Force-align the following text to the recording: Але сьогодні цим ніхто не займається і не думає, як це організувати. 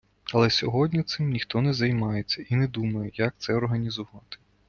Але 0.33 0.49
сьогодні 0.49 1.03
цим 1.03 1.29
ніхто 1.29 1.61
не 1.61 1.73
займається 1.73 2.45
і 2.49 2.55
не 2.55 2.67
думає, 2.67 3.11
як 3.13 3.35
це 3.37 3.53
організувати. 3.53 4.37